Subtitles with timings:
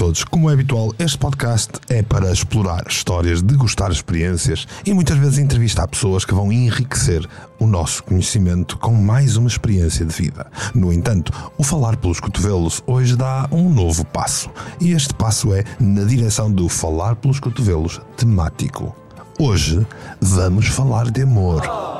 [0.00, 0.24] todos.
[0.24, 5.86] Como é habitual, este podcast é para explorar histórias, degustar experiências e muitas vezes entrevistar
[5.86, 10.46] pessoas que vão enriquecer o nosso conhecimento com mais uma experiência de vida.
[10.74, 14.48] No entanto, o falar pelos cotovelos hoje dá um novo passo.
[14.80, 18.96] E este passo é na direção do falar pelos cotovelos temático.
[19.38, 19.86] Hoje
[20.18, 21.99] vamos falar de amor.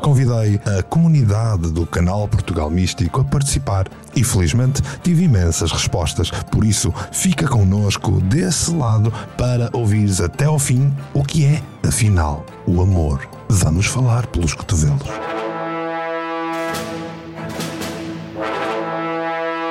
[0.00, 6.30] Convidei a comunidade do canal Portugal Místico a participar e felizmente tive imensas respostas.
[6.50, 12.44] Por isso, fica connosco desse lado para ouvires até ao fim o que é, afinal,
[12.66, 13.28] o amor.
[13.48, 15.08] Vamos falar pelos cotovelos.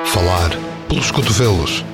[0.06, 0.50] Falar
[0.88, 1.84] pelos cotovelos.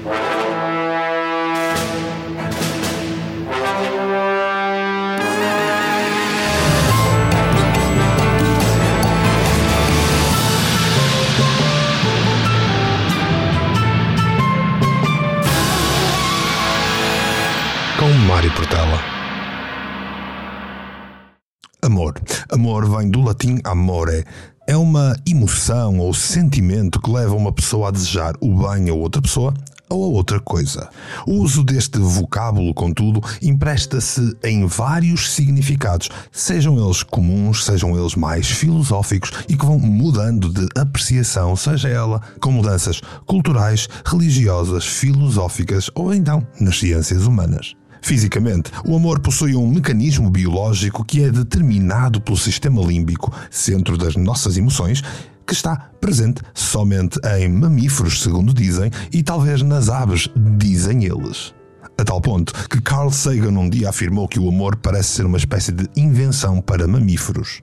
[22.52, 22.86] Amor.
[22.86, 24.26] Vem do latim amore.
[24.66, 29.22] É uma emoção ou sentimento que leva uma pessoa a desejar o bem a outra
[29.22, 29.54] pessoa
[29.88, 30.90] ou a outra coisa.
[31.26, 38.46] O uso deste vocábulo, contudo, empresta-se em vários significados, sejam eles comuns, sejam eles mais
[38.46, 46.12] filosóficos e que vão mudando de apreciação, seja ela com mudanças culturais, religiosas, filosóficas ou
[46.12, 47.74] então nas ciências humanas.
[48.02, 54.16] Fisicamente, o amor possui um mecanismo biológico que é determinado pelo sistema límbico, centro das
[54.16, 55.02] nossas emoções,
[55.46, 61.54] que está presente somente em mamíferos, segundo dizem, e talvez nas aves, dizem eles.
[61.96, 65.38] A tal ponto que Carl Sagan um dia afirmou que o amor parece ser uma
[65.38, 67.62] espécie de invenção para mamíferos.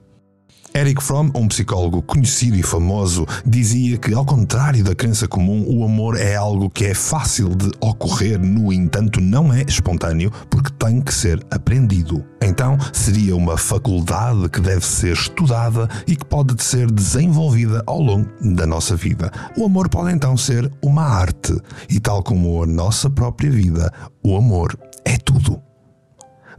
[0.72, 5.84] Eric Fromm, um psicólogo conhecido e famoso, dizia que, ao contrário da crença comum, o
[5.84, 11.00] amor é algo que é fácil de ocorrer, no entanto, não é espontâneo, porque tem
[11.00, 12.24] que ser aprendido.
[12.40, 18.28] Então, seria uma faculdade que deve ser estudada e que pode ser desenvolvida ao longo
[18.40, 19.30] da nossa vida.
[19.56, 23.92] O amor pode então ser uma arte, e tal como a nossa própria vida,
[24.22, 25.69] o amor é tudo.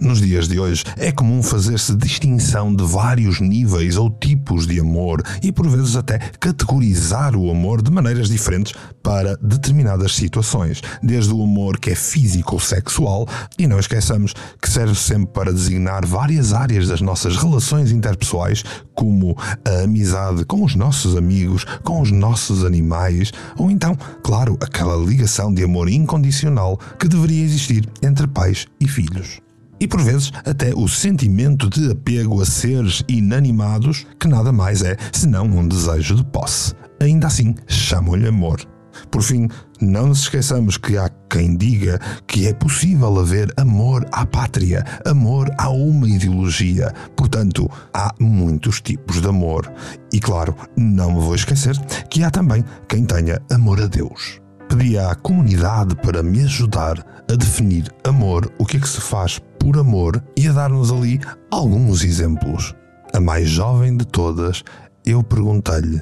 [0.01, 5.22] Nos dias de hoje é comum fazer-se distinção de vários níveis ou tipos de amor
[5.44, 8.73] e por vezes até categorizar o amor de maneiras diferentes
[9.03, 13.28] para determinadas situações, desde o amor que é físico ou sexual,
[13.59, 18.63] e não esqueçamos que serve sempre para designar várias áreas das nossas relações interpessoais,
[18.95, 24.97] como a amizade com os nossos amigos, com os nossos animais, ou então, claro, aquela
[24.97, 29.39] ligação de amor incondicional que deveria existir entre pais e filhos
[29.81, 34.96] e por vezes até o sentimento de apego a seres inanimados, que nada mais é
[35.12, 36.74] senão um desejo de posse.
[37.02, 38.62] Ainda assim, chamam-lhe amor.
[39.09, 39.47] Por fim,
[39.80, 45.50] não nos esqueçamos que há quem diga que é possível haver amor à pátria, amor
[45.58, 46.94] a uma ideologia.
[47.16, 49.72] Portanto, há muitos tipos de amor.
[50.13, 51.75] E claro, não me vou esquecer
[52.09, 54.41] que há também quem tenha amor a Deus.
[54.71, 59.37] Pedi à comunidade para me ajudar a definir amor, o que é que se faz
[59.59, 61.19] por amor e a dar-nos ali
[61.51, 62.73] alguns exemplos.
[63.13, 64.63] A mais jovem de todas,
[65.05, 66.01] eu perguntei-lhe: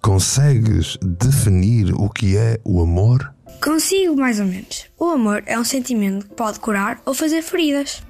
[0.00, 3.34] consegues definir o que é o amor?
[3.60, 4.86] Consigo, mais ou menos.
[4.96, 8.00] O amor é um sentimento que pode curar ou fazer feridas.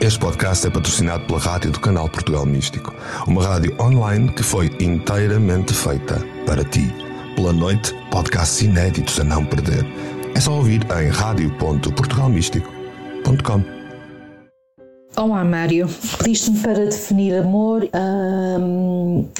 [0.00, 2.94] Este podcast é patrocinado pela rádio do canal Portugal Místico,
[3.26, 7.03] uma rádio online que foi inteiramente feita para ti.
[7.34, 9.84] Pela noite, podcasts inéditos a não perder.
[10.34, 13.83] É só ouvir em radio.portugalmístico.com.
[15.16, 15.88] Olá, Mário.
[16.18, 17.88] Pediste-me para definir amor.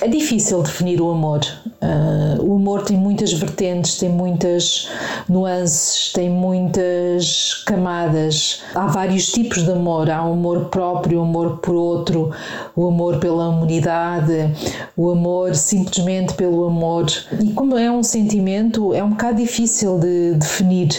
[0.00, 1.40] é difícil definir o amor.
[1.82, 4.88] Uh, o amor tem muitas vertentes, tem muitas
[5.28, 8.62] nuances, tem muitas camadas.
[8.72, 10.08] Há vários tipos de amor.
[10.08, 12.30] Há o amor próprio, o amor por outro,
[12.76, 14.54] o amor pela humanidade,
[14.96, 17.06] o amor simplesmente pelo amor.
[17.42, 20.90] E como é um sentimento, é um bocado difícil de definir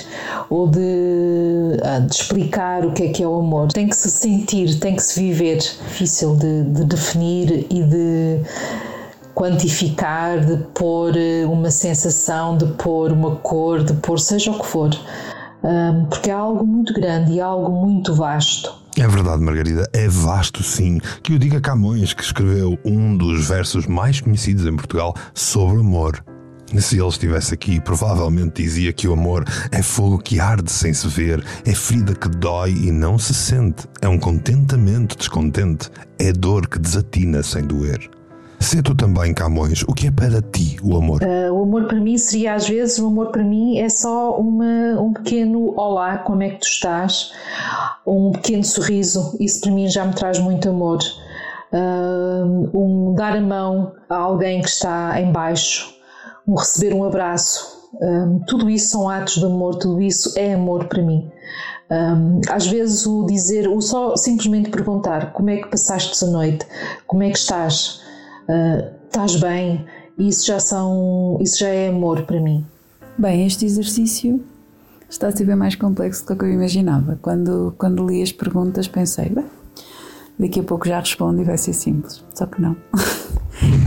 [0.49, 3.69] ou de, ah, de explicar o que é que é o amor.
[3.71, 5.57] Tem que se sentir tem que se viver.
[5.57, 8.41] Difícil de, de definir e de
[9.33, 14.65] quantificar, de pôr eh, uma sensação, de pôr uma cor, de pôr seja o que
[14.65, 14.89] for.
[16.09, 18.71] Porque é algo muito grande e algo muito vasto.
[18.97, 20.99] É verdade, Margarida, é vasto sim.
[21.21, 26.23] Que o diga Camões, que escreveu um dos versos mais conhecidos em Portugal sobre amor.
[26.77, 31.07] Se ele estivesse aqui, provavelmente dizia que o amor é fogo que arde sem se
[31.07, 35.89] ver, é ferida que dói e não se sente, é um contentamento descontente,
[36.19, 38.09] é dor que desatina sem doer.
[38.59, 41.21] Sê tu também, Camões, o que é para ti o amor?
[41.21, 44.99] Uh, o amor para mim seria, às vezes, o amor para mim é só uma,
[44.99, 47.31] um pequeno olá, como é que tu estás?
[48.05, 50.97] Um pequeno sorriso, isso para mim já me traz muito amor.
[51.71, 55.94] Uh, um dar a mão a alguém que está em baixo,
[56.47, 60.85] um receber um abraço, um, tudo isso são atos de amor, tudo isso é amor
[60.85, 61.29] para mim.
[61.89, 66.65] Um, às vezes o dizer, o só simplesmente perguntar como é que passaste a noite,
[67.05, 68.01] como é que estás,
[68.49, 69.85] uh, estás bem,
[70.17, 72.65] isso já são, isso já é amor para mim.
[73.17, 74.43] Bem, este exercício
[75.09, 77.17] está a ser bem mais complexo do que eu imaginava.
[77.21, 79.45] Quando, quando li as perguntas pensei, bem,
[80.39, 82.23] daqui a pouco já respondo e vai ser simples.
[82.33, 82.75] Só que não.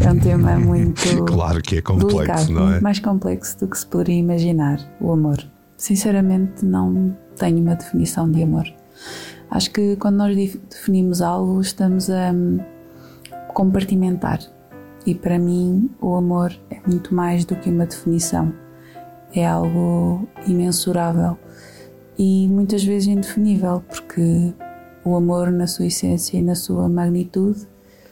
[0.01, 1.03] é um tema muito.
[1.27, 2.81] Claro que é complexo, delicado, não é?
[2.81, 5.39] Mais complexo do que se poderia imaginar o amor.
[5.77, 8.65] Sinceramente, não tenho uma definição de amor.
[9.51, 10.37] Acho que quando nós
[10.69, 12.59] definimos algo, estamos a hum,
[13.55, 14.41] compartimentar.
[15.07, 18.53] E para mim, o amor é muito mais do que uma definição.
[19.35, 21.39] É algo imensurável
[22.19, 24.53] e muitas vezes indefinível, porque
[25.05, 27.67] o amor, na sua essência e na sua magnitude,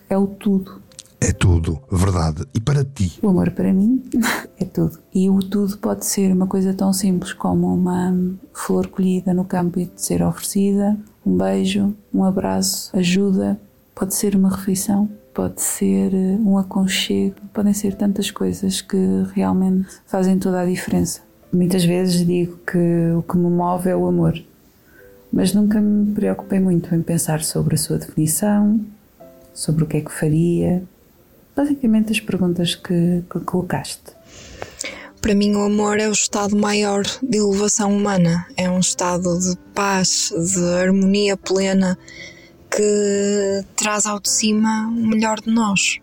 [0.09, 0.81] é o tudo.
[1.21, 2.45] É tudo, verdade.
[2.55, 3.19] E para ti?
[3.23, 4.03] O amor para mim
[4.59, 4.99] é tudo.
[5.15, 8.15] E o tudo pode ser uma coisa tão simples como uma
[8.53, 13.59] flor colhida no campo e de ser oferecida, um beijo, um abraço, ajuda,
[13.95, 18.97] pode ser uma refeição, pode ser eh, um aconchego, podem ser tantas coisas que
[19.35, 21.21] realmente fazem toda a diferença.
[21.53, 24.39] Muitas vezes digo que o que me move é o amor,
[25.33, 28.81] mas nunca me preocupei muito em pensar sobre a sua definição,
[29.55, 30.83] sobre o que é que faria,
[31.56, 34.14] basicamente as perguntas que, que colocaste.
[35.20, 39.56] Para mim, o amor é o estado maior de elevação humana, é um estado de
[39.75, 41.99] paz, de harmonia plena
[42.70, 45.99] que traz ao de cima o melhor de nós.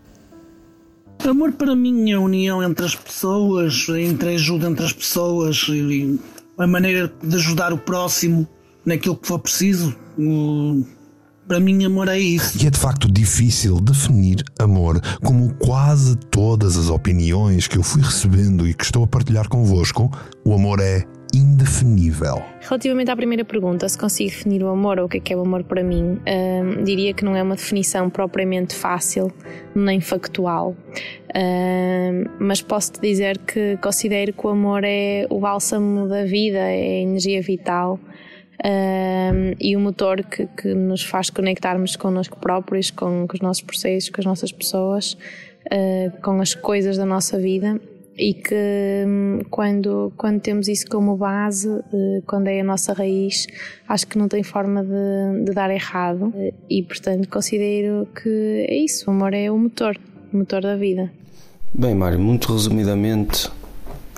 [1.24, 5.64] Amor para mim é a união entre as pessoas, entre a ajuda entre as pessoas
[5.70, 6.20] e
[6.58, 8.46] a maneira de ajudar o próximo
[8.84, 9.96] naquilo que for preciso.
[11.46, 12.62] Para mim, amor é isso.
[12.62, 18.00] E é de facto difícil definir amor, como quase todas as opiniões que eu fui
[18.00, 20.10] recebendo e que estou a partilhar convosco.
[20.42, 21.04] O amor é
[21.34, 22.42] indefinível.
[22.60, 25.36] Relativamente à primeira pergunta, se consigo definir o amor ou o que é, que é
[25.36, 29.32] o amor para mim, hum, diria que não é uma definição propriamente fácil
[29.74, 30.76] nem factual,
[31.34, 36.98] hum, mas posso-te dizer que considero que o amor é o bálsamo da vida, é
[36.98, 37.98] a energia vital
[38.64, 43.62] um, e o motor que, que, nos faz conectarmos connosco próprios, com, com, os nossos
[43.62, 45.12] processos, com as nossas pessoas,
[45.66, 47.78] uh, com as coisas da nossa vida
[48.16, 53.46] e que um, quando, quando temos isso como base, uh, quando é a nossa raiz,
[53.86, 56.32] acho que não tem forma de, de dar errado
[56.70, 59.98] e portanto considero que é isso, o amor é o motor,
[60.32, 61.12] o motor da vida.
[61.72, 63.50] Bem, Mário, muito resumidamente,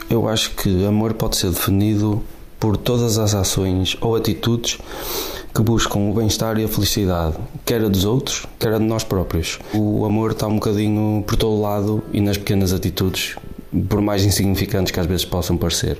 [0.08, 2.22] eu acho que amor pode ser definido
[2.66, 4.76] por todas as ações ou atitudes
[5.54, 9.04] que buscam o bem-estar e a felicidade, quer a dos outros, quer a de nós
[9.04, 9.60] próprios.
[9.72, 13.36] O amor está um bocadinho por todo lado e nas pequenas atitudes,
[13.88, 15.96] por mais insignificantes que às vezes possam parecer.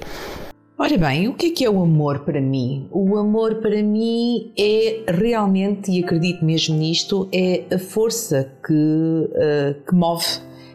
[0.77, 2.89] Ora bem, o que é que é o amor para mim?
[2.91, 9.87] O amor para mim é realmente, e acredito mesmo nisto, é a força que, uh,
[9.89, 10.27] que move,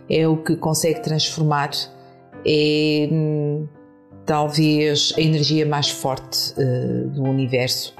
[0.09, 1.71] é o que consegue transformar,
[2.45, 3.10] é.
[3.12, 3.67] Hum,
[4.25, 7.93] talvez a energia mais forte uh, do universo.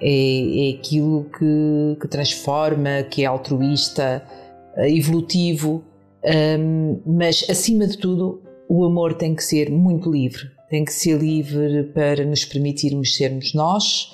[0.00, 4.22] É, é aquilo que, que, transforma, que é altruísta,
[4.76, 5.84] uh, evolutivo,
[6.58, 10.50] um, mas acima de tudo, o amor tem que ser muito livre.
[10.68, 14.12] Tem que ser livre para nos permitirmos sermos nós,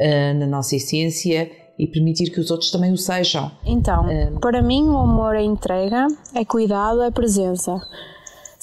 [0.00, 3.50] uh, na nossa essência, e permitir que os outros também o sejam.
[3.66, 4.06] Então,
[4.40, 7.78] para mim, o amor é entrega, é cuidado, é presença.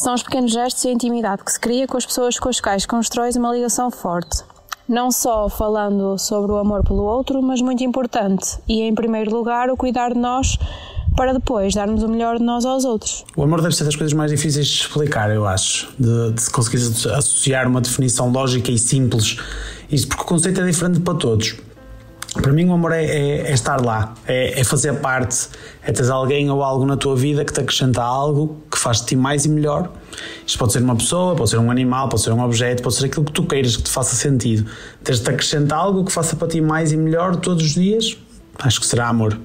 [0.04, 2.60] São os pequenos gestos e a intimidade que se cria com as pessoas com as
[2.60, 4.44] quais constróis uma ligação forte.
[4.86, 9.70] Não só falando sobre o amor pelo outro, mas muito importante, e em primeiro lugar,
[9.70, 10.58] o cuidar de nós
[11.16, 13.24] para depois darmos o melhor de nós aos outros.
[13.38, 16.84] O amor deve ser das coisas mais difíceis de explicar, eu acho, de, de conseguir
[17.16, 19.38] associar uma definição lógica e simples,
[19.90, 21.56] isso porque o conceito é diferente para todos.
[22.34, 25.48] Para mim, o amor é, é, é estar lá, é, é, fazer parte,
[25.84, 29.08] é ter alguém ou algo na tua vida que te acrescenta algo que faz de
[29.08, 29.92] ti mais e melhor.
[30.46, 33.06] Isto pode ser uma pessoa, pode ser um animal, pode ser um objeto, pode ser
[33.06, 34.70] aquilo que tu queiras que te faça sentido.
[35.04, 38.18] Teres de acrescentar algo que faça para ti mais e melhor todos os dias,
[38.60, 39.40] acho que será amor.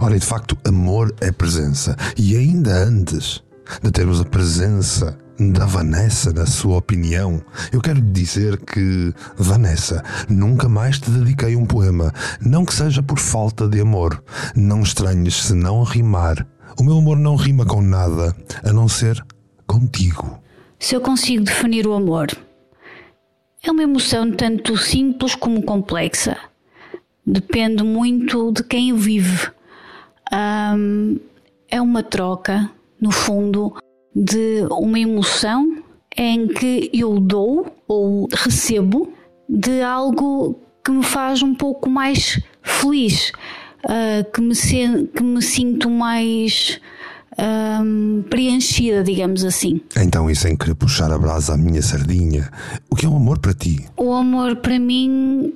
[0.00, 1.94] Ora, e de facto, amor é presença.
[2.16, 3.42] E ainda antes
[3.82, 7.40] de termos a presença da Vanessa, na sua opinião,
[7.72, 13.18] eu quero dizer que, Vanessa, nunca mais te dediquei um poema, não que seja por
[13.18, 14.22] falta de amor.
[14.56, 16.46] Não estranhes se não rimar
[16.78, 19.24] O meu amor não rima com nada a não ser
[19.66, 20.40] contigo.
[20.78, 22.28] Se eu consigo definir o amor,
[23.64, 26.36] é uma emoção tanto simples como complexa.
[27.26, 29.50] Depende muito de quem o vive.
[31.70, 33.74] É uma troca, no fundo,
[34.18, 35.80] de uma emoção
[36.16, 39.12] em que eu dou ou recebo
[39.48, 43.30] de algo que me faz um pouco mais feliz,
[43.84, 44.54] uh, que, me
[45.06, 46.80] que me sinto mais
[47.38, 49.80] um, preenchida, digamos assim.
[49.96, 52.50] Então, e sem querer puxar a brasa à minha sardinha,
[52.90, 53.86] o que é o um amor para ti?
[53.96, 55.54] O amor para mim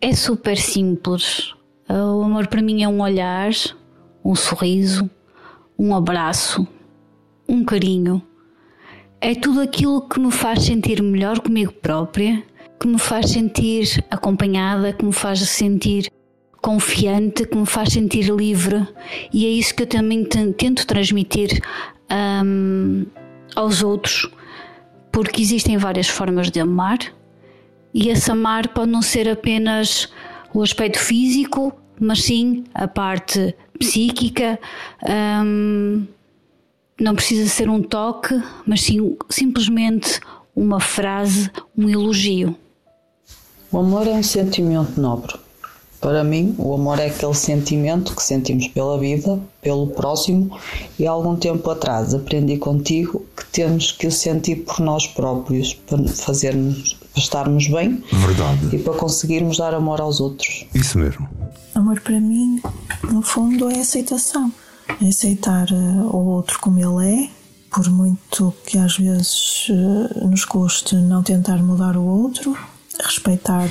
[0.00, 1.52] é super simples.
[1.88, 3.50] O amor para mim é um olhar,
[4.24, 5.10] um sorriso,
[5.78, 6.66] um abraço,
[7.50, 8.22] um carinho.
[9.20, 12.42] É tudo aquilo que me faz sentir melhor comigo própria,
[12.78, 16.10] que me faz sentir acompanhada, que me faz sentir
[16.62, 18.86] confiante, que me faz sentir livre
[19.32, 21.60] e é isso que eu também tento transmitir
[22.44, 23.04] um,
[23.56, 24.30] aos outros,
[25.10, 26.98] porque existem várias formas de amar
[27.92, 30.12] e esse amar pode não ser apenas
[30.54, 34.58] o aspecto físico, mas sim a parte psíquica.
[35.44, 36.06] Um,
[37.00, 38.34] não precisa ser um toque,
[38.66, 40.20] mas sim simplesmente
[40.54, 42.54] uma frase, um elogio.
[43.72, 45.34] O amor é um sentimento nobre
[46.00, 50.58] para mim, o amor é aquele sentimento que sentimos pela vida, pelo próximo,
[50.98, 55.74] e há algum tempo atrás aprendi contigo que temos que o sentir por nós próprios
[55.74, 58.74] para fazermos, para estarmos bem Verdade.
[58.74, 60.64] e para conseguirmos dar amor aos outros.
[60.74, 61.28] Isso mesmo.
[61.74, 62.62] Amor para mim,
[63.12, 64.50] no fundo, é aceitação.
[65.08, 67.30] Aceitar eh, o outro como ele é,
[67.70, 72.56] por muito que às vezes eh, nos custe não tentar mudar o outro,
[73.02, 73.68] respeitar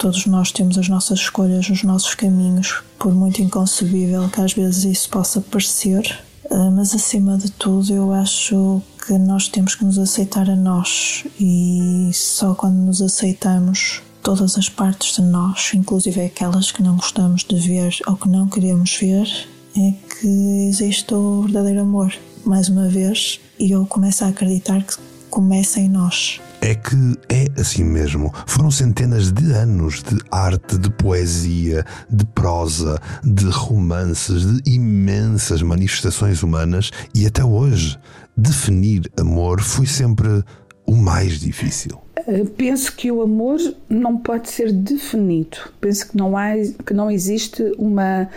[0.00, 4.84] Todos nós temos as nossas escolhas, os nossos caminhos, por muito inconcebível que às vezes
[4.84, 6.18] isso possa parecer,
[6.50, 11.24] ah, mas acima de tudo eu acho que nós temos que nos aceitar a nós
[11.38, 17.44] e só quando nos aceitamos todas as partes de nós, inclusive aquelas que não gostamos
[17.44, 19.28] de ver ou que não queremos ver,
[19.76, 22.12] é que existe o verdadeiro amor.
[22.44, 24.96] Mais uma vez, e eu começo a acreditar que
[25.28, 26.96] começa em nós é que
[27.28, 28.32] é assim mesmo.
[28.46, 36.42] Foram centenas de anos de arte, de poesia, de prosa, de romances, de imensas manifestações
[36.42, 37.98] humanas e até hoje
[38.36, 40.44] definir amor foi sempre
[40.86, 42.00] o mais difícil.
[42.26, 43.58] Eh, penso que o amor
[43.88, 45.56] não pode ser definido.
[45.80, 46.52] Penso que não, há,
[46.84, 48.28] que não existe uma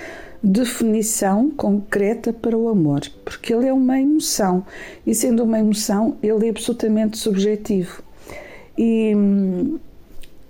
[0.44, 4.66] definição concreta para o amor, porque ele é uma emoção
[5.08, 8.04] e, sendo uma emoção, ele é absolutamente subjetivo.
[8.78, 9.14] E,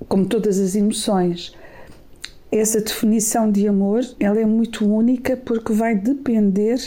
[0.08, 1.54] como todas as emoções,
[2.52, 6.78] essa definição de amor ela é muito única porque vai depender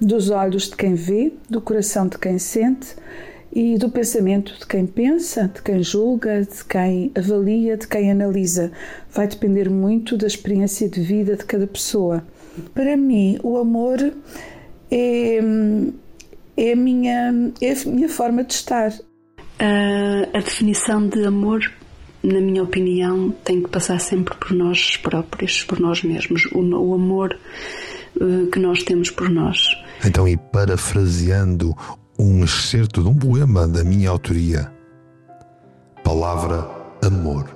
[0.00, 2.94] dos olhos de quem vê, do coração de quem sente
[3.52, 8.70] e do pensamento de quem pensa, de quem julga, de quem avalia, de quem analisa.
[9.10, 12.22] Vai depender muito da experiência de vida de cada pessoa.
[12.74, 13.98] Para mim, o amor
[14.90, 15.40] é,
[16.56, 18.92] é, a, minha, é a minha forma de estar.
[19.58, 21.60] Uh, a definição de amor,
[22.22, 26.46] na minha opinião, tem que passar sempre por nós próprios, por nós mesmos.
[26.52, 27.38] O, o amor
[28.20, 29.58] uh, que nós temos por nós.
[30.04, 31.74] Então, e parafraseando
[32.18, 34.70] um excerto de um poema da minha autoria,
[36.04, 36.68] palavra
[37.02, 37.48] amor.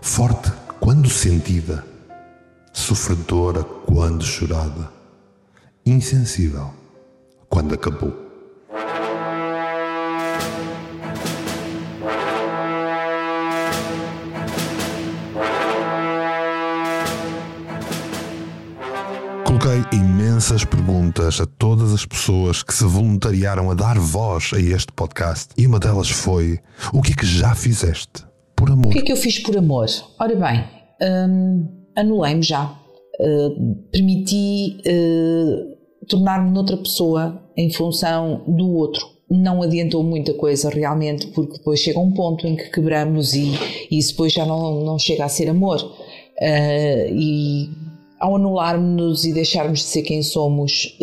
[0.00, 0.50] Forte
[0.80, 1.84] quando sentida,
[2.72, 4.90] sofredora quando chorada,
[5.84, 6.70] insensível
[7.48, 8.12] quando acabou.
[19.44, 24.90] Coloquei imensas perguntas a todas as pessoas que se voluntariaram a dar voz a este
[24.92, 26.58] podcast e uma delas foi:
[26.92, 28.24] O que é que já fizeste
[28.56, 28.86] por amor?
[28.86, 29.86] O que é que eu fiz por amor?
[30.18, 30.64] Ora bem,
[31.02, 32.78] hum, anulei-me já.
[33.20, 39.06] Uh, permiti uh, tornar-me noutra pessoa em função do outro.
[39.30, 43.52] Não adiantou muita coisa realmente, porque depois chega um ponto em que quebramos e,
[43.90, 45.82] e isso depois já não, não chega a ser amor.
[45.82, 47.70] Uh, e
[48.18, 50.96] ao anularmos-nos e deixarmos de ser quem somos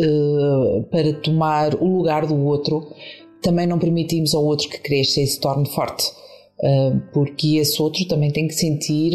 [0.90, 2.94] para tomar o lugar do outro,
[3.42, 6.10] também não permitimos ao outro que cresça e se torne forte,
[7.12, 9.12] porque esse outro também tem que sentir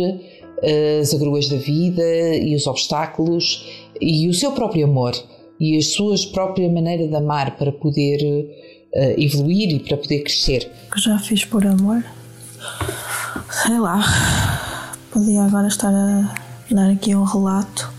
[0.62, 2.04] as agruas da vida
[2.36, 3.66] e os obstáculos
[4.00, 5.14] e o seu próprio amor
[5.60, 8.20] e a sua própria maneira de amar para poder
[9.18, 10.72] evoluir e para poder crescer.
[10.88, 12.04] O que já fiz por amor?
[13.52, 16.36] Sei lá, podia agora estar a
[16.72, 17.94] dar aqui um relato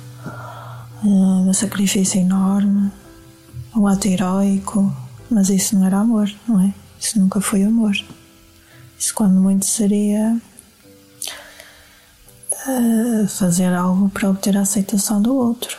[1.05, 2.91] um sacrifício enorme,
[3.77, 4.93] um ato heroico,
[5.31, 6.75] mas isso não era amor, não é?
[6.99, 7.93] Isso nunca foi amor.
[8.99, 10.41] Isso, quando muito, seria
[12.69, 15.79] uh, fazer algo para obter a aceitação do outro.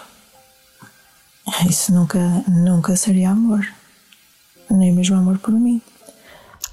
[1.69, 3.65] Isso nunca, nunca seria amor,
[4.69, 5.81] nem mesmo amor por mim.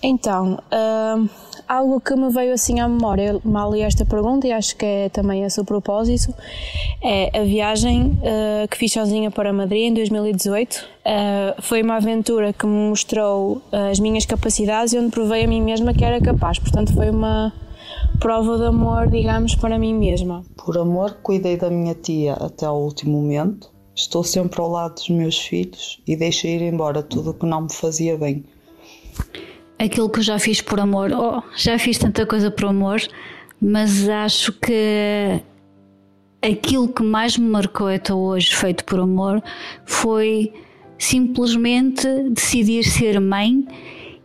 [0.03, 1.31] Então, uh,
[1.67, 5.09] algo que me veio assim à memória, mal li esta pergunta e acho que é
[5.09, 6.35] também a seu propósito,
[7.03, 10.75] é a viagem uh, que fiz sozinha para Madrid em 2018.
[10.75, 15.63] Uh, foi uma aventura que me mostrou as minhas capacidades e onde provei a mim
[15.63, 16.59] mesma que era capaz.
[16.59, 17.51] Portanto, foi uma
[18.19, 20.43] prova de amor, digamos, para mim mesma.
[20.57, 23.71] Por amor, cuidei da minha tia até ao último momento.
[23.95, 27.63] Estou sempre ao lado dos meus filhos e deixei ir embora tudo o que não
[27.63, 28.45] me fazia bem
[29.79, 31.11] aquilo que eu já fiz por amor.
[31.13, 33.01] Oh, já fiz tanta coisa por amor,
[33.61, 35.41] mas acho que
[36.43, 39.43] aquilo que mais me marcou até hoje, feito por amor,
[39.85, 40.53] foi
[40.99, 43.67] simplesmente decidir ser mãe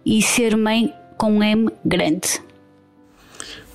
[0.05, 2.41] e ser mãe com M grande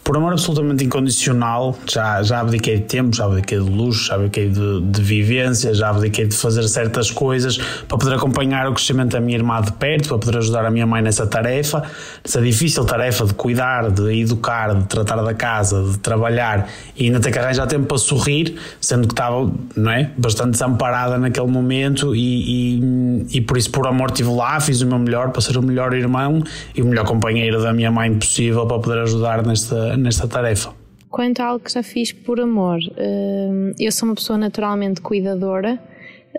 [0.04, 4.50] por amor absolutamente incondicional, já, já abdiquei de tempo, já abdiquei de luxo, já abdiquei
[4.50, 7.56] de, de vivência, já abdiquei de fazer certas coisas
[7.88, 10.86] para poder acompanhar o crescimento da minha irmã de perto, para poder ajudar a minha
[10.86, 11.82] mãe nessa tarefa,
[12.22, 17.18] nessa difícil tarefa de cuidar, de educar, de tratar da casa, de trabalhar e ainda
[17.18, 22.14] ter que arranjar tempo para sorrir, sendo que estava não é, bastante desamparada naquele momento
[22.14, 25.56] e, e, e por isso, por amor, estive lá, fiz o meu melhor para ser
[25.56, 26.42] o melhor irmão
[26.74, 30.74] e o melhor companheiro da minha mãe possível para poder ajudar nesta nesta tarefa?
[31.10, 35.78] Quanto a algo que já fiz por amor, hum, eu sou uma pessoa naturalmente cuidadora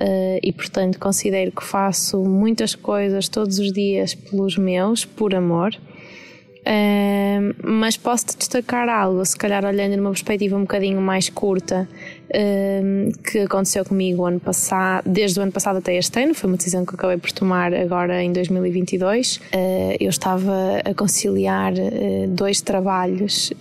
[0.02, 5.76] hum, e, portanto, considero que faço muitas coisas todos os dias pelos meus, por amor.
[6.66, 11.88] Uh, mas posso destacar algo, se calhar olhando numa perspectiva um bocadinho mais curta,
[12.30, 16.58] uh, que aconteceu comigo ano passado, desde o ano passado até este ano, foi uma
[16.58, 19.38] decisão que eu acabei por tomar agora em 2022.
[19.38, 19.42] Uh,
[20.00, 21.74] eu estava a conciliar
[22.30, 23.52] dois trabalhos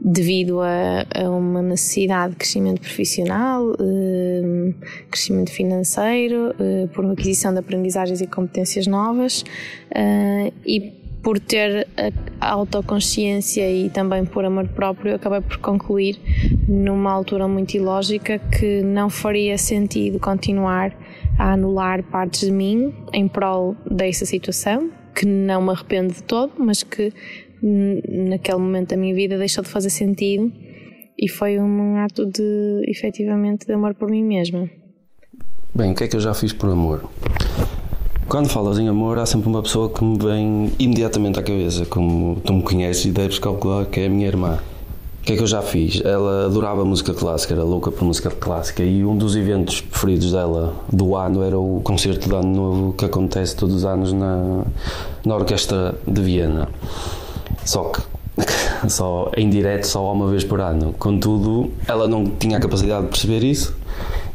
[0.00, 3.74] devido a, a, uma necessidade de crescimento profissional,
[5.10, 6.54] crescimento financeiro,
[6.92, 9.44] por uma aquisição de aprendizagens e competências novas
[10.64, 11.86] e por ter
[12.40, 16.18] a autoconsciência e também por amor próprio, acabei por concluir
[16.68, 20.96] numa altura muito ilógica que não faria sentido continuar
[21.38, 26.52] a anular partes de mim em prol dessa situação, que não me arrependo de todo,
[26.58, 27.12] mas que
[27.62, 30.52] naquele momento da minha vida deixou de fazer sentido
[31.18, 34.70] e foi um ato de efetivamente de amor por mim mesma.
[35.74, 37.08] Bem, o que é que eu já fiz por amor?
[38.28, 42.36] Quando falas em amor, há sempre uma pessoa que me vem imediatamente à cabeça, como
[42.44, 44.58] tu me conheces e deves calcular que é a minha irmã.
[45.22, 46.02] O que é que eu já fiz?
[46.04, 50.74] Ela adorava música clássica, era louca por música clássica e um dos eventos preferidos dela
[50.92, 54.62] do ano era o concerto de ano novo que acontece todos os anos na,
[55.24, 56.68] na Orquestra de Viena.
[57.64, 58.02] Só que
[58.90, 60.94] só em direto só uma vez por ano.
[60.98, 63.74] Contudo, ela não tinha a capacidade de perceber isso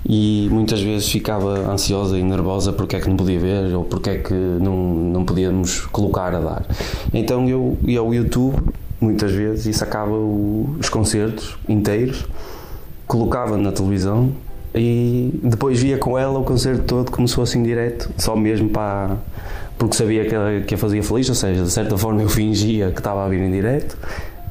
[0.06, 4.10] e muitas vezes ficava ansiosa e nervosa porque é que não podia ver ou porque
[4.10, 6.66] é que não, não podíamos colocar a dar.
[7.14, 8.58] Então eu ia ao YouTube
[9.00, 12.26] muitas vezes e sacava o, os concertos inteiros,
[13.08, 14.32] colocava na televisão
[14.76, 18.70] e depois via com ela o concerto todo como se fosse em direto, só mesmo
[18.70, 19.18] para
[19.78, 23.00] porque sabia que que a fazia feliz, ou seja, de certa forma eu fingia que
[23.00, 23.98] estava a vir em direto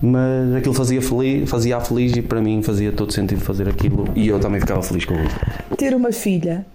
[0.03, 4.27] mas aquilo fazia feliz, fazia feliz e para mim fazia todo sentido fazer aquilo e
[4.27, 5.37] eu também ficava feliz com isso.
[5.77, 6.67] Ter uma filha,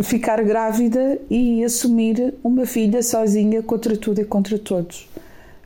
[0.00, 5.08] ficar grávida e assumir uma filha sozinha contra tudo e contra todos.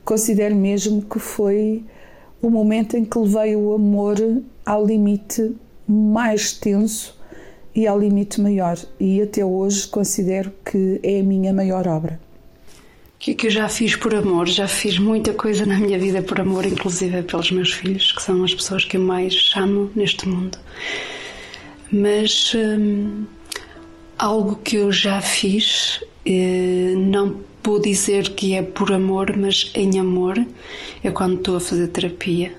[0.07, 1.85] Considero mesmo que foi
[2.41, 4.17] o momento em que levei o amor
[4.65, 5.55] ao limite
[5.87, 7.15] mais tenso
[7.75, 12.24] e ao limite maior e até hoje considero que é a minha maior obra
[13.25, 14.47] que que eu já fiz por amor?
[14.47, 18.45] Já fiz muita coisa na minha vida por amor, inclusive pelos meus filhos, que são
[18.45, 20.59] as pessoas que eu mais amo neste mundo.
[21.91, 23.25] Mas hum,
[24.19, 29.99] algo que eu já fiz, eh, não vou dizer que é por amor, mas em
[29.99, 30.37] amor,
[31.03, 32.55] é quando estou a fazer terapia.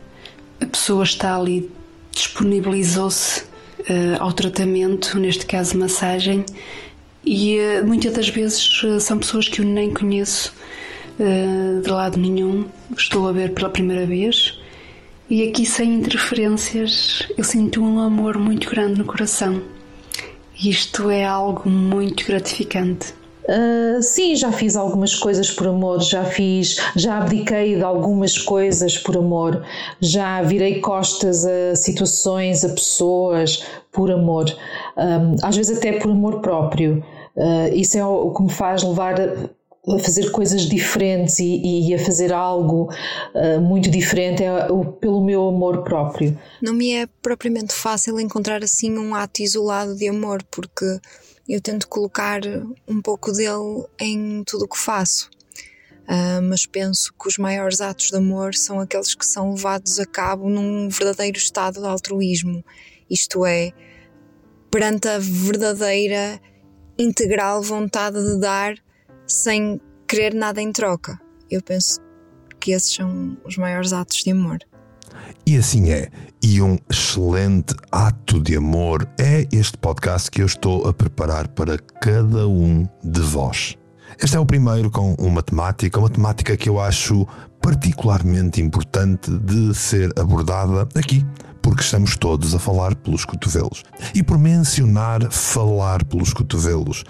[0.59, 1.69] A pessoa está ali,
[2.11, 3.43] disponibilizou-se
[3.87, 6.43] eh, ao tratamento, neste caso massagem,
[7.25, 10.53] e uh, muitas das vezes uh, são pessoas que eu nem conheço
[11.19, 14.59] uh, de lado nenhum, estou a ver pela primeira vez.
[15.27, 19.59] E aqui, sem interferências, eu sinto um amor muito grande no coração.
[20.63, 23.13] Isto é algo muito gratificante.
[23.47, 28.97] Uh, sim, já fiz algumas coisas por amor, já fiz, já abdiquei de algumas coisas
[28.97, 29.63] por amor,
[30.01, 34.45] já virei costas a situações, a pessoas por amor,
[34.97, 37.03] um, às vezes até por amor próprio.
[37.35, 41.99] Uh, isso é o que me faz levar a fazer coisas diferentes e, e a
[41.99, 42.89] fazer algo
[43.35, 46.39] uh, muito diferente é o, pelo meu amor próprio.
[46.61, 50.99] Não me é propriamente fácil encontrar assim um ato isolado de amor, porque
[51.47, 52.41] eu tento colocar
[52.87, 55.29] um pouco dele em tudo o que faço.
[56.05, 60.05] Uh, mas penso que os maiores atos de amor são aqueles que são levados a
[60.05, 62.63] cabo num verdadeiro estado de altruísmo,
[63.09, 63.71] isto é,
[64.69, 66.39] perante a verdadeira,
[66.97, 68.75] integral vontade de dar
[69.27, 71.19] sem querer nada em troca.
[71.49, 71.99] Eu penso
[72.59, 74.59] que esses são os maiores atos de amor.
[75.45, 76.09] E assim é.
[76.41, 81.77] E um excelente ato de amor é este podcast que eu estou a preparar para
[81.77, 83.75] cada um de vós.
[84.21, 87.27] Este é o primeiro com uma temática, uma temática que eu acho
[87.65, 91.25] particularmente importante de ser abordada aqui,
[91.63, 93.83] porque estamos todos a falar pelos cotovelos.
[94.13, 97.03] E por mencionar falar pelos cotovelos,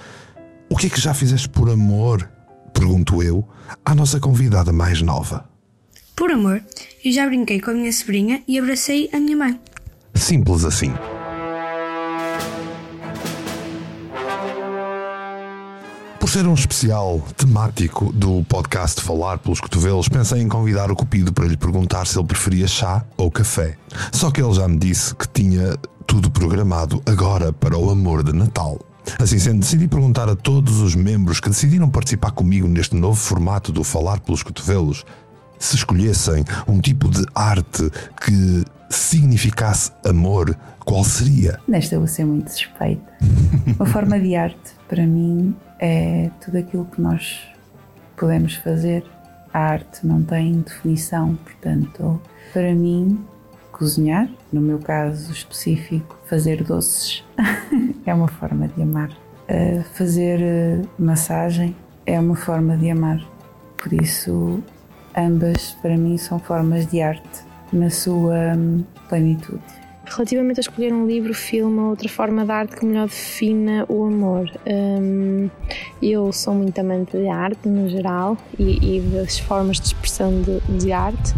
[0.69, 2.31] o que é que já fizeste por amor?
[2.73, 3.45] Pergunto eu
[3.83, 5.43] à nossa convidada mais nova.
[6.15, 6.63] Por amor,
[7.03, 9.59] eu já brinquei com a minha sobrinha e abracei a minha mãe.
[10.13, 10.93] Simples assim.
[16.25, 21.31] Por ser um especial temático do podcast Falar pelos Cotovelos, pensei em convidar o Cupido
[21.31, 23.77] para lhe perguntar se ele preferia chá ou café.
[24.11, 28.33] Só que ele já me disse que tinha tudo programado agora para o amor de
[28.33, 28.79] Natal.
[29.19, 33.71] Assim sendo, decidi perguntar a todos os membros que decidiram participar comigo neste novo formato
[33.71, 35.05] do Falar pelos Cotovelos
[35.59, 37.87] se escolhessem um tipo de arte
[38.19, 41.59] que significasse amor, qual seria?
[41.67, 43.13] Nesta vou ser muito suspeita.
[43.77, 47.47] Uma forma de arte, para mim, é tudo aquilo que nós
[48.15, 49.03] podemos fazer.
[49.53, 53.23] A arte não tem definição, portanto, para mim,
[53.71, 57.23] cozinhar, no meu caso específico, fazer doces
[58.05, 59.09] é uma forma de amar.
[59.49, 63.25] Uh, fazer uh, massagem é uma forma de amar.
[63.77, 64.63] Por isso,
[65.15, 69.84] ambas para mim são formas de arte na sua um, plenitude.
[70.07, 74.05] Relativamente a escolher um livro, filme ou outra forma de arte que melhor defina o
[74.05, 75.49] amor, um,
[76.01, 80.59] eu sou muito amante de arte no geral e, e das formas de expressão de,
[80.77, 81.33] de arte.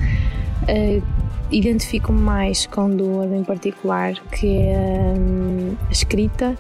[0.64, 1.02] Uh,
[1.50, 6.58] Identifico-me mais com duas em particular, que é um, a escrita,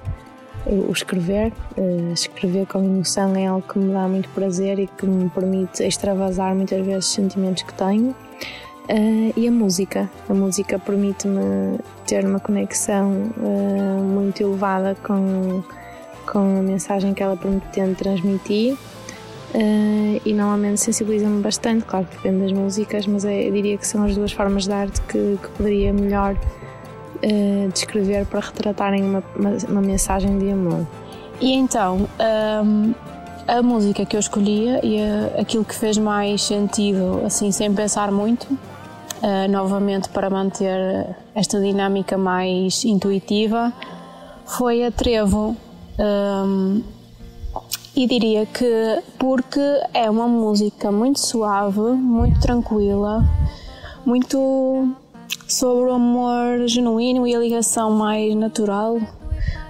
[0.65, 1.51] o escrever.
[1.77, 5.83] Uh, escrever com emoção é algo que me dá muito prazer e que me permite
[5.83, 8.15] extravasar muitas vezes os sentimentos que tenho.
[8.89, 10.09] Uh, e a música.
[10.29, 15.61] A música permite-me ter uma conexão uh, muito elevada com,
[16.25, 18.77] com a mensagem que ela pretende transmitir
[19.53, 23.87] Uh, e normalmente sensibiliza-me bastante, claro que depende das músicas, mas é, eu diria que
[23.87, 26.35] são as duas formas de arte que, que poderia melhor
[27.73, 30.85] descrever para retratarem uma, uma, uma, mensagem de amor.
[31.39, 32.07] E então,
[32.63, 32.93] um,
[33.47, 38.11] a música que eu escolhia e a, aquilo que fez mais sentido, assim, sem pensar
[38.11, 38.45] muito,
[39.21, 43.73] uh, novamente para manter esta dinâmica mais intuitiva,
[44.45, 45.55] foi a Trevo.
[45.99, 46.83] Um,
[47.95, 49.59] e diria que porque
[49.91, 53.25] é uma música muito suave, muito tranquila,
[54.05, 54.95] muito
[55.47, 58.99] sobre o amor genuíno e a ligação mais natural.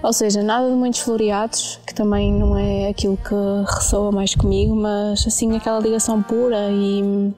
[0.04, 3.34] Ou seja, nada de muitos floreados, que também não é aquilo que
[3.74, 7.34] ressoa mais comigo, mas assim aquela ligação pura e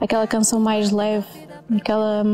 [0.00, 1.26] aquela canção mais leve,
[1.74, 2.24] aquela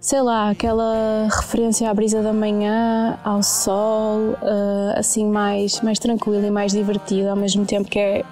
[0.00, 6.46] sei lá, aquela referência à brisa da manhã, ao sol, uh, assim mais, mais tranquila
[6.46, 8.24] e mais divertida, ao mesmo tempo que é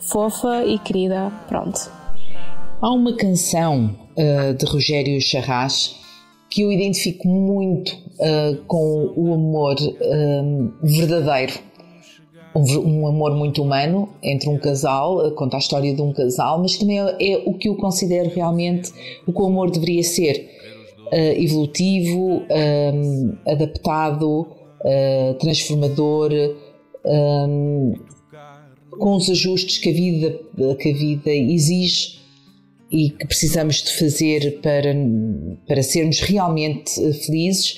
[0.00, 1.32] fofa e querida.
[1.46, 1.90] Pronto.
[2.80, 5.94] Há uma canção uh, de Rogério Charras
[6.50, 9.76] que eu identifico muito uh, com o amor
[10.82, 11.54] verdadeiro.
[12.54, 16.76] Um, um, amor muito humano entre um casal, conta a história de um casal, mas
[16.76, 18.92] também é, é o que eu considero realmente
[19.26, 20.54] o que o amor deveria ser
[21.12, 26.32] uh, evolutivo, um, ehm, adaptado, uh, transformador,
[27.04, 28.00] um, ehm,
[28.98, 30.40] com os ajustes que a vida,
[30.78, 32.20] que a vida exige
[32.90, 34.94] e que precisamos de fazer para,
[35.66, 37.76] para sermos realmente felizes.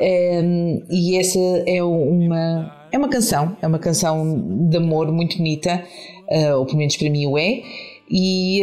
[0.00, 5.38] Um, ehm, e essa é uma, é uma canção, é uma canção de amor muito
[5.38, 5.82] bonita,
[6.28, 7.62] uh, ou pelo menos para mim o é,
[8.08, 8.60] e,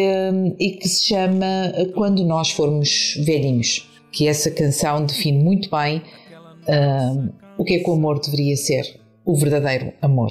[0.60, 7.34] e que se chama Quando Nós Formos Velhinhos que essa canção define muito bem uh,
[7.58, 10.30] o que é que o amor deveria ser, o verdadeiro amor.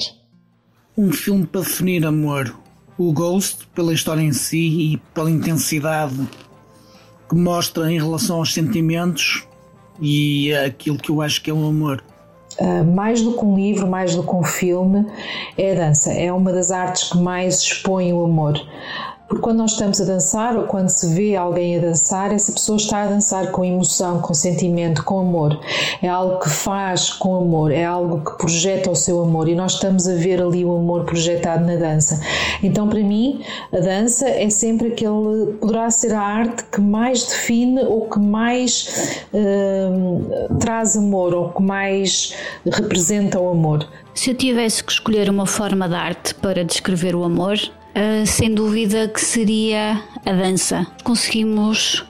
[0.96, 2.58] um filme para definir amor.
[2.96, 6.16] O Ghost, pela história em si e pela intensidade
[7.28, 9.46] que mostra em relação aos sentimentos
[10.00, 12.02] e aquilo que eu acho que é o amor.
[12.60, 15.06] Uh, mais do que um livro, mais do que um filme,
[15.56, 16.12] é a dança.
[16.12, 18.60] É uma das artes que mais expõe o amor.
[19.28, 22.76] Porque quando nós estamos a dançar ou quando se vê alguém a dançar, essa pessoa
[22.76, 25.60] está a dançar com emoção, com sentimento, com amor.
[26.02, 29.74] É algo que faz com amor, é algo que projeta o seu amor e nós
[29.74, 32.18] estamos a ver ali o amor projetado na dança.
[32.62, 37.82] Então, para mim, a dança é sempre aquele, poderá ser a arte que mais define
[37.82, 43.86] ou que mais uh, traz amor ou que mais representa o amor.
[44.14, 47.58] Se eu tivesse que escolher uma forma de arte para descrever o amor,
[47.94, 50.86] uh, sem dúvida que seria a dança.
[51.02, 52.04] Conseguimos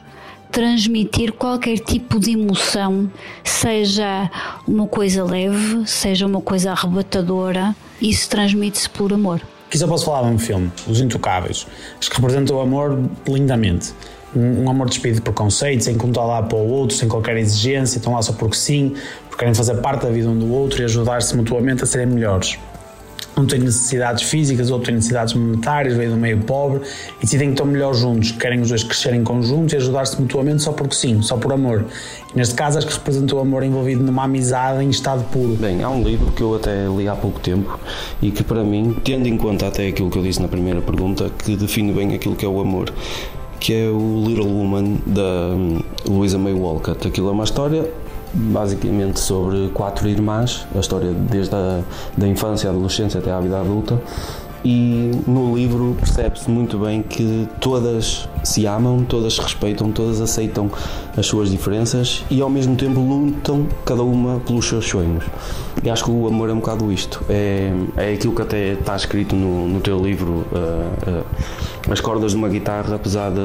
[0.50, 3.10] transmitir qualquer tipo de emoção,
[3.44, 4.30] seja
[4.66, 9.40] uma coisa leve, seja uma coisa arrebatadora, isso transmite-se por amor.
[9.66, 11.66] Aqui só posso falar de um filme, Os Intocáveis,
[12.00, 13.92] que representa o amor lindamente.
[14.34, 18.14] Um, amor despido de preconceito, sem contar lá para o outro, sem qualquer exigência, estão
[18.14, 18.94] lá só porque sim,
[19.28, 22.58] porque querem fazer parte da vida um do outro e ajudar-se mutuamente a serem melhores
[23.38, 26.80] um tem necessidades físicas, outro tem necessidades monetárias, veio do meio pobre
[27.18, 30.72] e decidem que estão melhor juntos, querem os dois crescerem conjuntos e ajudar-se mutuamente só
[30.72, 31.84] porque sim, só por amor.
[32.34, 35.54] E neste caso, acho que representa o amor envolvido numa amizade em estado puro.
[35.54, 37.78] Bem, há um livro que eu até li há pouco tempo
[38.20, 41.30] e que, para mim, tendo em conta até aquilo que eu disse na primeira pergunta,
[41.44, 42.92] que define bem aquilo que é o amor
[43.60, 47.08] que é o Little Woman da hum, Louisa May Walcott.
[47.08, 47.90] Aquilo é uma história
[48.32, 51.82] basicamente sobre quatro irmãs, a história desde a
[52.16, 54.00] da infância, adolescência até à vida adulta.
[54.64, 60.68] E no livro percebe-se muito bem que todas se amam, todas se respeitam, todas aceitam
[61.16, 65.24] as suas diferenças e ao mesmo tempo lutam cada uma pelos seus sonhos.
[65.82, 67.24] E acho que o amor é um bocado isto.
[67.28, 72.32] É, é aquilo que até está escrito no, no teu livro, uh, uh, as cordas
[72.32, 73.40] de uma guitarra, apesar de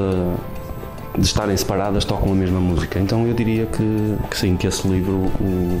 [1.16, 2.98] de estarem separadas tocam a mesma música.
[2.98, 5.80] Então eu diria que, que sim, que esse livro, o,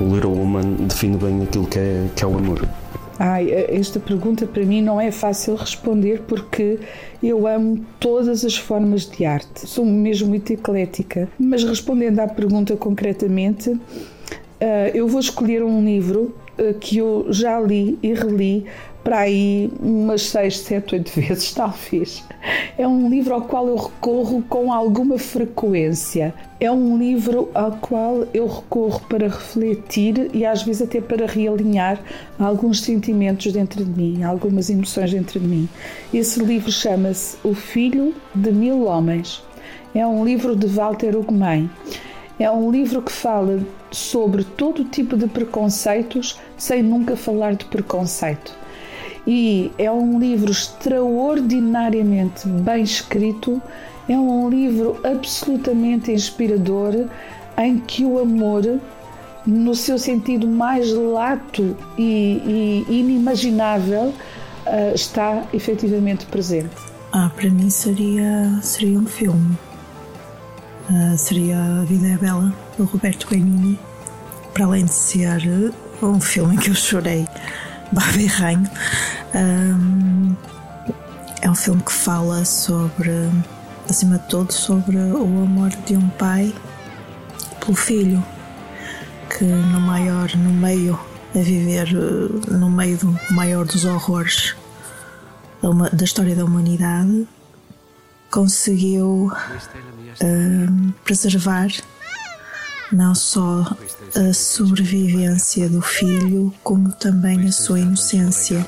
[0.00, 2.66] o Little Woman, define bem aquilo que é, que é o amor.
[3.18, 6.78] Ai, esta pergunta para mim não é fácil responder porque
[7.20, 9.68] eu amo todas as formas de arte.
[9.68, 11.28] Sou mesmo muito eclética.
[11.36, 13.76] Mas respondendo à pergunta concretamente,
[14.60, 18.64] eh, eu vou escolher um livro eh, que eu já li e reli
[19.08, 22.22] para aí umas 6, 7, 8 vezes, talvez.
[22.76, 26.34] É um livro ao qual eu recorro com alguma frequência.
[26.60, 31.98] É um livro ao qual eu recorro para refletir e às vezes até para realinhar
[32.38, 35.66] alguns sentimentos dentro de mim, algumas emoções dentro de mim.
[36.12, 39.42] Esse livro chama-se O Filho de Mil Homens.
[39.94, 41.70] É um livro de Walter Ugumem.
[42.38, 43.58] É um livro que fala
[43.90, 48.67] sobre todo tipo de preconceitos sem nunca falar de preconceito
[49.30, 53.60] e é um livro extraordinariamente bem escrito,
[54.08, 57.04] é um livro absolutamente inspirador
[57.58, 58.80] em que o amor,
[59.44, 64.14] no seu sentido mais lato e, e inimaginável,
[64.66, 66.74] uh, está efetivamente presente.
[67.12, 69.58] Ah, para mim seria, seria um filme.
[70.88, 73.78] Uh, seria A Vida é Bela, do Roberto Benigni.
[74.54, 75.70] Para além de ser
[76.02, 77.26] um filme em que eu chorei
[77.92, 78.68] Barberranho.
[79.34, 80.36] Um,
[81.42, 83.10] é um filme que fala sobre,
[83.88, 86.54] acima de tudo, sobre o amor de um pai
[87.60, 88.24] pelo filho,
[89.30, 90.98] que no maior, no meio,
[91.34, 91.92] a viver
[92.48, 94.56] no meio do maior dos horrores
[95.62, 97.28] da, da história da humanidade,
[98.30, 99.32] conseguiu
[100.22, 101.68] um, preservar
[102.90, 103.76] não só
[104.14, 108.66] a sobrevivência do filho, como também a sua inocência.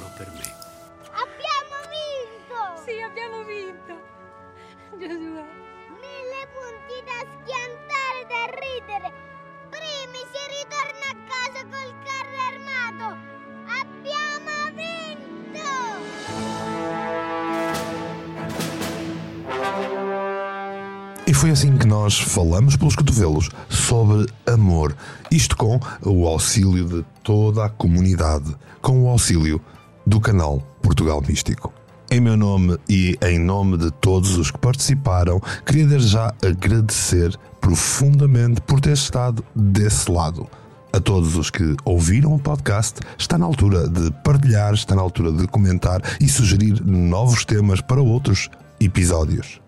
[21.34, 24.96] Foi assim que nós falamos pelos cotovelos sobre amor.
[25.30, 29.60] Isto com o auxílio de toda a comunidade, com o auxílio
[30.06, 31.72] do canal Portugal Místico.
[32.10, 37.38] Em meu nome e em nome de todos os que participaram, queria desde já agradecer
[37.60, 40.48] profundamente por ter estado desse lado.
[40.92, 45.30] A todos os que ouviram o podcast, está na altura de partilhar, está na altura
[45.30, 49.60] de comentar e sugerir novos temas para outros episódios.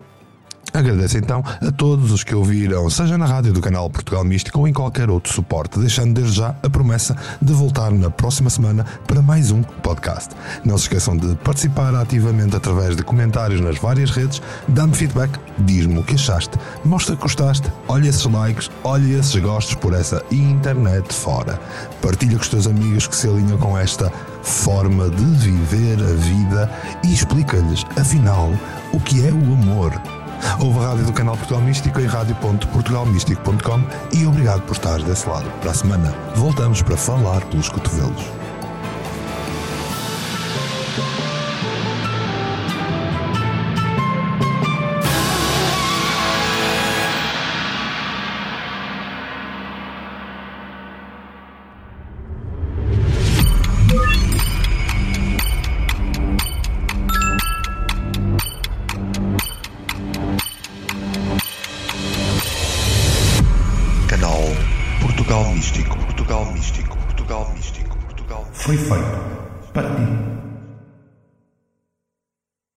[0.73, 4.67] Agradeço então a todos os que ouviram, seja na rádio do canal Portugal Místico ou
[4.67, 9.21] em qualquer outro suporte, deixando desde já a promessa de voltar na próxima semana para
[9.21, 10.31] mais um podcast.
[10.65, 15.99] Não se esqueçam de participar ativamente através de comentários nas várias redes, dá-me feedback, diz-me
[15.99, 21.13] o que achaste, mostra que gostaste, olha esses likes, olha esses gostos por essa internet
[21.13, 21.61] fora.
[22.01, 26.71] Partilha com os teus amigos que se alinham com esta forma de viver a vida
[27.03, 28.51] e explica-lhes, afinal,
[28.91, 30.22] o que é o amor.
[30.59, 35.49] Ouve a rádio do canal Portugal Místico em rádio.portugalmístico.com e obrigado por estar desse lado.
[35.61, 38.42] Para a semana, voltamos para falar pelos cotovelos.